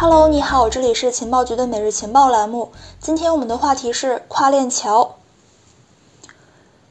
[0.00, 2.72] Hello，你好，这里是情报局的每日情报栏目。
[3.02, 5.16] 今天我们的话题是跨链桥。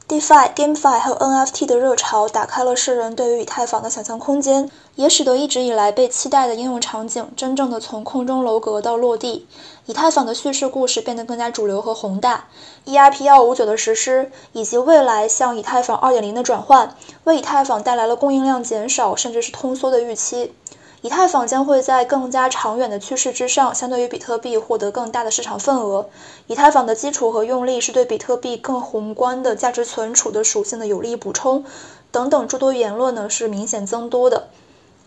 [0.07, 9.47] DeFi、GameFi 和 NFT 的热潮打开了世人对于以太坊的想象空间，也使得一直以来被期待的应用场景真正的从空中楼阁到落地。
[9.87, 12.45] 以太坊的叙事故事变得更加主流和宏大。
[12.85, 20.53] ERP 幺五九的实施以及未来向以太坊二点零的转换，为以太坊带来了供应量减少甚至是通缩的预期。
[21.01, 26.09] 以太坊将会在更加长远的趋势之上，相对于比特币获得更大的市场份额。
[26.47, 31.63] 以太坊的基础和用力是对比特币更宏观的价值存储的属性的有力补充，
[32.11, 34.47] 等等诸多言论呢是明显增多的。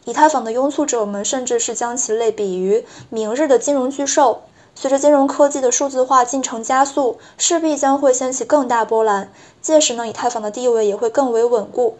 [0.04, 4.42] 以太坊的拥簇者们甚至是将其类比于明日的金融巨兽。
[4.74, 9.30] 随着金融科技的数字化进程加速，势必将会掀起更大波澜。
[9.60, 11.98] 届时呢，以太坊的地位也会更为稳固。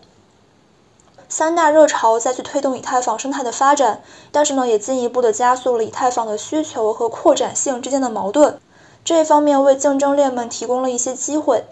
[1.35, 8.61] 三大热潮再去推动以太坊生态的发展，但是呢，也进一步的加速了以太坊的需求和扩展性之间的矛盾。
[9.02, 11.65] 这一方面为竞争链们提供了一些机会，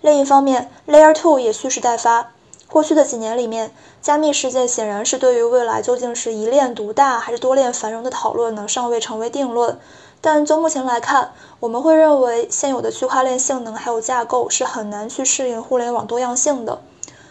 [0.00, 2.30] 另一方面，Layer Two 也蓄势待发。
[2.70, 9.76] 过去的几年里面，加密世界显然是对于未来究竟是一链独大还是多链繁荣的讨论呢，尚未成为定论。
[10.20, 16.78] 但就目前来看，我们会认为现有的区块链性能还有架构是很难去适应互联网多样性的。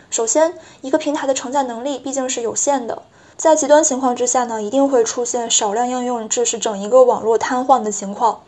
[0.10, 3.04] 首先，一个平台的承载能力毕竟是有限的，
[3.38, 8.42] 在极端情况之下呢，一定会出现少量应用致使整一个网络瘫痪的情况。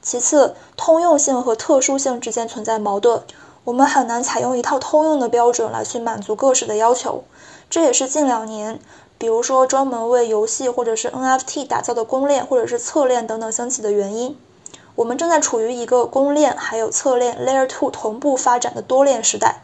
[0.00, 3.22] 其次，通用性和特殊性之间存在矛盾，
[3.64, 7.24] 我们很难采用一套通用的标准来去满足各式的要求。
[7.68, 8.80] 这也是近两年，
[9.18, 14.38] 比如说专门为游戏或者是 NFT 打造的公链或者是侧链等等兴起的原因。
[14.94, 19.62] 我们正在处于一个公链还有侧链 Layer Two 同步发展的多链时代。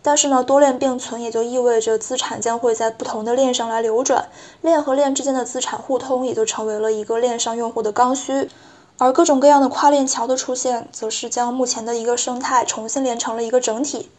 [0.00, 4.28] 但是呢，多链并存也就意味着资产将会在不同的链上来流转，
[4.62, 8.48] 链和链之间的资产互通也就成为了一个链上用户的刚需。
[8.96, 14.10] 而各种各样的跨链桥的出现，则是将目前的一个生态重新连成了一个整体。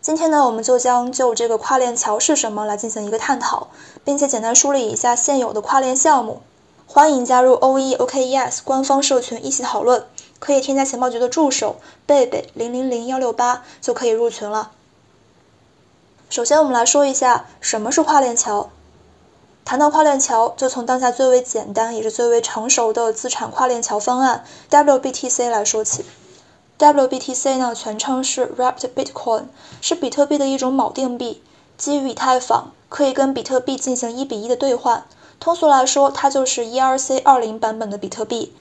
[0.00, 3.68] 今天呢，我们就将就这个跨链桥是什么来进行一个探讨，
[4.04, 6.40] 并且简单梳理一下现有的跨链项目。
[6.86, 10.06] 欢迎加入 O E O K E S 官方社群一起讨论，
[10.38, 11.76] 可以添加情报局的助手
[12.06, 14.70] 贝贝零零零幺六八就可以入群了。
[16.30, 18.68] 首先，我们来说一下什么是跨链桥。
[19.64, 26.04] 谈到跨链桥，就从当下最为简单也是最为成熟的资产跨链桥方案 WBTC 来说起。
[26.78, 29.44] WBTC 呢，全称是 Wrapped Bitcoin，
[29.80, 31.42] 是比特币的一种锚定币，
[31.78, 35.04] 基于以太坊，可以跟比特币进行一比一的兑换。
[35.40, 38.52] 通俗来说，它就是 ERC20 版本的比特币。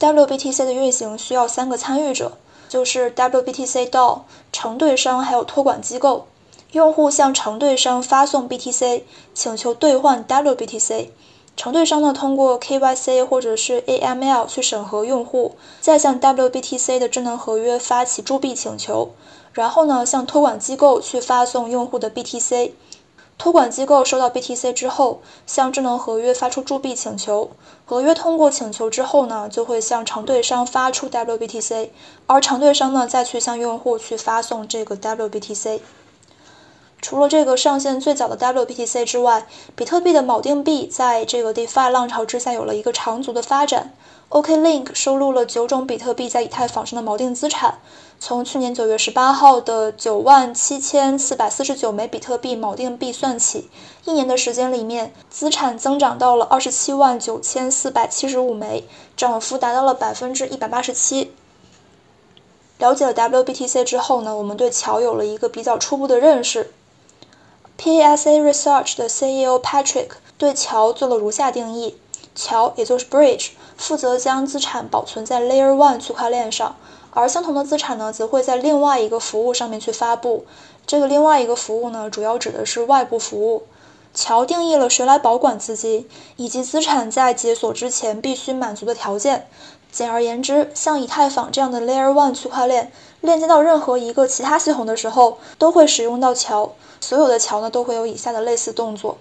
[0.00, 2.32] WBTC 的运行需要三个参与者，
[2.70, 4.20] 就是 WBTC DAO、
[4.50, 6.26] 承兑商还有托管机构。
[6.72, 9.02] 用户向承兑商发送 BTC，
[9.34, 11.08] 请求兑换 WBTC。
[11.54, 19.10] 承兑商呢，通过 KYC 或者是 AML 去审核用户，再向 WBTC 的智能合约发起铸币请求，
[19.52, 22.72] 然后呢，向托管机构去发送用户的 BTC。
[23.36, 27.50] 托管机构收到 BTC 之后，向智能合约发出铸币请求，
[27.84, 31.90] 合约通过请求之后呢，就会向承兑商发出 WBTC，
[32.26, 35.80] 而承兑商呢，再去向用户去发送这个 WBTC。
[37.02, 43.92] 除了这个上线最早的 WBTC 之外，比特币的锚定币在这个 DeFi 浪潮之下有了一个长足的发展。
[44.30, 47.80] OKLink 收录了九种比特币在以太坊上的锚定资产，
[48.20, 53.68] 从去年九月十八号的九万七千四百四十九枚比特币锚定币算起，
[54.04, 58.84] 一年的时间里面，资产增长到了二十七万九千四百七十五枚，
[59.16, 61.32] 涨幅达到了百分之一百八十七。
[62.78, 66.70] 了解了 WBTC 之后呢，我们对桥有了一个比较初步的认识。
[67.84, 71.96] PASA Research 的 CEO Patrick 对桥做了如下定义：
[72.32, 76.76] 桥也就是 bridge，负责将资产保存在 Layer One 区块链上，
[77.10, 80.44] 而相同的资产呢，则会在另外一个服务上面去发布。
[80.86, 83.64] 这个另外一个服务呢，主要指的是外部服务。
[84.14, 89.48] 桥定义了谁来保管资金，以及资产在解锁之前必须满足的条件。
[89.92, 92.90] 简而言之，像以太坊这样的 Layer One 区块链，
[93.20, 96.72] 链接到任何一个其他系统的时候，都会使用到桥。
[96.98, 99.18] 所有的桥呢都会有以下的类似动作。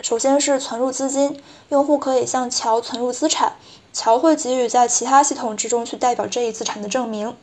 [0.00, 3.56] 首先是存入资金，用户可以向桥存入资产，
[3.92, 7.36] 桥会给予在其他系统之中去代表这一资产的证明。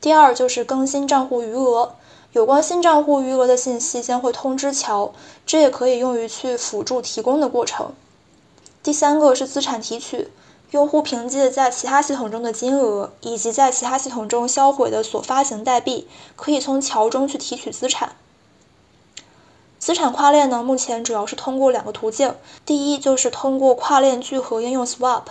[0.00, 1.96] 第二就是更新账户余额，
[2.32, 5.12] 有关新账户余额的信息将会通知桥，
[5.44, 7.92] 这也可以用于去辅助提供的过程。
[8.82, 10.30] 第三个是资产提取。
[10.70, 18.16] 用户凭借在其他系统中的金额，以及在其他系统中销毁的所发行代币，可以从桥中去提取资产。
[19.78, 22.34] 资产跨链呢，目前主要是通过两个途径，
[22.64, 25.24] 第一就是通过跨链聚合应用 Swap，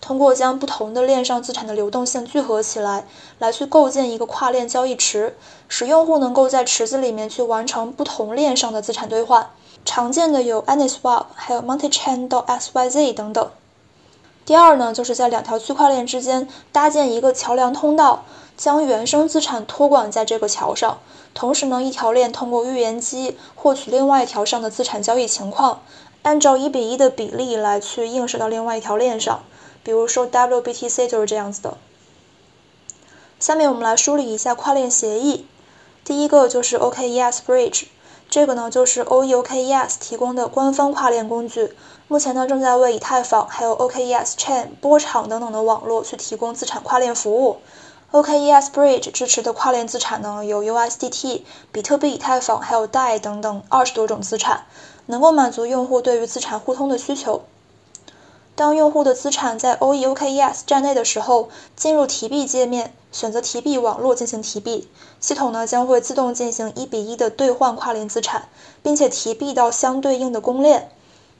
[0.00, 3.06] 通过将不同的链上资产的流动性聚合起来，
[3.38, 5.36] 来去构建一个跨链交易池，
[5.68, 9.48] 使用户能够在池子里面去完成不同链上的资产兑换。
[9.84, 13.48] 常见的有 AnySwap，还有 MultiChain 到 XYZ 等等。
[14.44, 18.24] 第二呢，就是在两条区块链之间搭建一个桥梁通道，
[18.56, 20.98] 将原生资产托管在这个桥上。
[21.32, 25.82] 同时呢，一条链通过预言机获取另外一条上的资产交易情况，
[26.22, 29.40] 按照一比一的比例来去映射到另外一条链上。
[29.84, 31.78] 比如说 WBTC 就是这样子的。
[33.38, 35.46] 下面我们来梳理一下跨链协议。
[36.04, 37.84] 第一个就是 OKES Bridge，
[38.30, 41.74] 这个呢就是 OeOKES 提供的官方跨链工具。
[42.06, 47.56] 目前呢正在为以太坊、还有 OKES Chain、波场等等的网络去提供资产跨链服务。
[48.12, 51.42] OKES Bridge 支持的跨链资产呢有 USDT、
[51.72, 54.64] 比特币、以太坊，还有 DAI 等等二十多种资产，
[55.06, 57.42] 能够满足用户对于资产互通的需求。
[58.60, 64.86] 当用户的资产在 OeOKES 站内的时候，进入提币界面，选择提币网络进行提币，
[65.18, 68.50] 系统呢将会自动进行一比一的兑换跨链资产，
[68.82, 70.90] 并且提币到相对应的公链。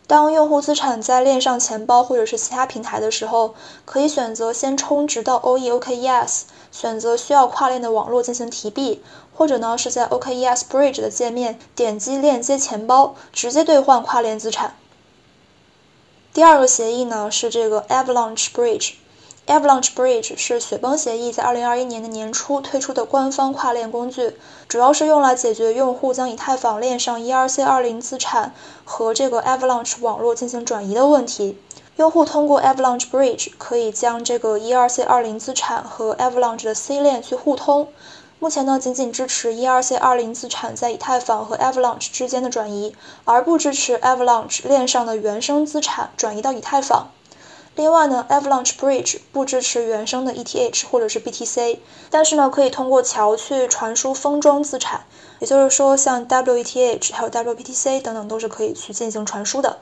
[0.06, 3.52] 当用户资产在链上钱包或者是其他平台的时候，
[3.84, 14.74] 可以选择先充值到 OeOKES，选择需要跨链的网络进行提币，或者呢是在 OKES Bridge 的界面点击链接钱包，直接兑换跨链资产。
[16.32, 18.92] 第二个协议呢是这个 Avalanche Bridge。
[19.48, 24.36] Avalanche Bridge 是雪崩协议在2021年的年初推出的官方跨链工具，
[24.68, 28.54] 主要是用来解决用户将以太坊链上 ERC20 资产
[28.84, 31.58] 和这个 Avalanche 网络进行转移的问题。
[31.96, 37.88] 用户通过 Avalanche Bridge 可以将这个 ERC20 资产和 Avalanche 的 C 链去互通。
[38.40, 42.96] 目前呢，仅仅支持 ERC20 资产在以太坊和 Avalanche 之间的转移，
[43.26, 47.08] 而不支持 Avalanche 链上的原生资产转移到以太坊。
[47.74, 55.02] 另外呢，Avalanche Bridge 不支持原生的 ETH 或者是 BTC，但是呢，可以通过桥去传输封装资产，
[55.38, 59.80] 也就是说，像 WETH 还有 WBTC 等等都是可以去进行传输的。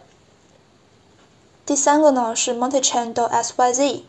[1.65, 4.03] 第三个呢是 MultiChain 到 SYZ，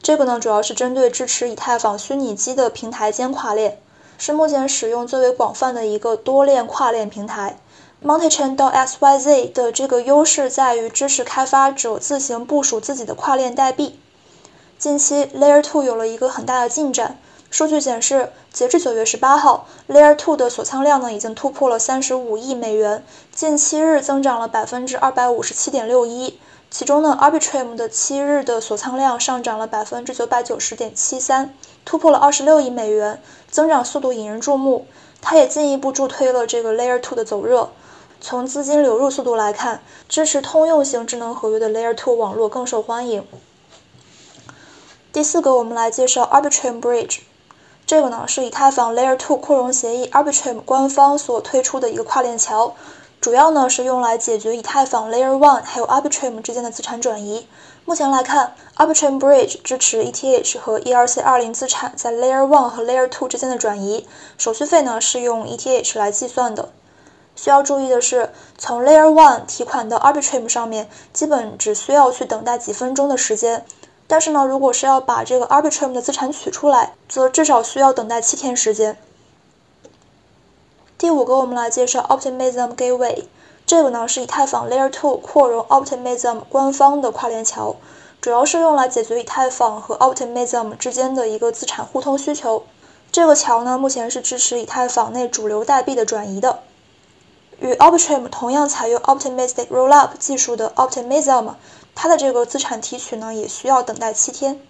[0.00, 3.80] 这个呢主要是针对支持以太坊虚拟机的平台间跨链，
[4.18, 7.56] 是目前使用最为广泛的一个多链跨链平台。
[8.04, 13.98] MultiChain 到 SYZ 的这个优势在于支持开发者自行部署自己的跨链代币。
[14.78, 17.18] 近期 Layer 2有了一个很大的进展，
[17.50, 26.38] 数据显示，截至九月十八号，Layer 2的锁仓量呢已经突破了三十五亿美元，近七日增长了百分之二百五十七点六一。
[26.70, 31.54] 其中呢，Arbitrum 的七日的锁仓量上涨了百分之九百九十点七三，
[31.88, 33.18] 突破了二十六亿美元，
[33.50, 34.86] 增长速度引人注目。
[35.22, 37.70] 它也进一步助推了这个 Layer 2的走热。
[38.20, 43.24] 从资金流入速度来看，支持通用型智能合约的 Layer 2网络更受欢迎。
[45.14, 47.20] 第四个，我们来介绍 Arbitrum Bridge，
[47.86, 52.74] 这个呢是以太坊 Layer 2扩容协议 Arbitrum 官方所推出的一个跨链桥，
[53.20, 57.48] 主要呢是用来解决以太坊 Layer One 还有 Arbitrum 之间的资产转移。
[57.84, 64.06] 目前来看，Arbitrum Bridge 支持 ETH 和 ERC20 资产在 Layer One 和 Layer Two 之间的转移，
[64.36, 66.68] 手续费呢是用 ETH 来计算的。
[67.34, 73.64] 需要注意的是，从 Layer One 提款到 Arbitrum 上面，基本只需要去等待几分钟的时间。
[74.06, 78.96] 但是呢，如果是要把这个 Arbitrum 的资产取出来，则至少需要等待七天时间。
[80.98, 83.22] 第五个，我们来介绍 Optimism Gateway，
[83.64, 87.76] 这个呢是以太坊 Layer Two 扩容 Optimism 官方的跨链桥，
[88.20, 92.64] 主要是用来解决以太坊和 Optimism 之间的一个资产互通需求。
[93.12, 96.58] 这个桥呢，目前是支持以太坊内主流代币的转移的。
[97.60, 101.54] 与 Arbitrum 同样采用 Optimistic Rollup 技术的 Optimism，
[101.94, 104.60] 它的这个资产提取呢也需要等待七天。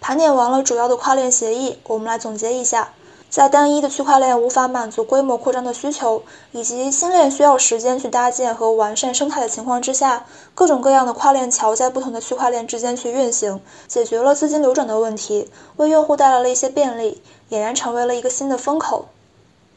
[0.00, 2.92] 盘点完了主要的跨链协议，我们来总结一下：
[3.32, 19.06] 在单一的区块链无法满足规模扩张的需求，以及新链需要时间去搭建和完善生态的情况之下，各种各样的跨链桥在不同的区块链之间去运行，解决了资金流转的问题，为用户带来了一些便利，俨然成为了一个新的风口。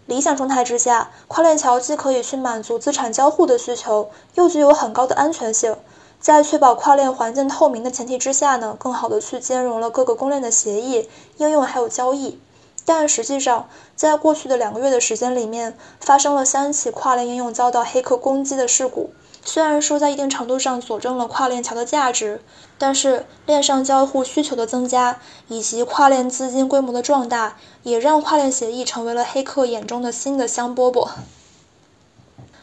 [0.05, 5.77] 理想状态之下，跨链桥既可以去满足资产交互的需求，又具有很高的安全性，
[6.19, 12.38] 在确保跨链环境透明的前提之下呢，更好的去兼容了各个公链的协议、应用还有交易。
[12.86, 19.12] 但实际上，在过去的两个月的时间里面，发生了三起跨链应用遭到黑客攻击的事故。
[19.44, 22.42] 虽然说在一定程度上佐证了跨链桥的价值，
[22.77, 31.10] 但是链上交互需求的增加以及跨链资金规模的壮大，也让跨链协议成为了黑客眼中的新的香饽饽。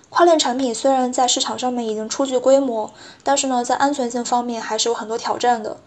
[0.09, 2.91] 跨链产品虽然在市场上面已经初具规模，
[3.23, 5.79] 但是呢，在安全性方面还是有很多挑战的。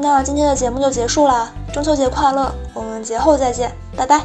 [0.00, 4.22] 那今天的节目就结束啦，中秋节快乐，我们节后再见，拜拜。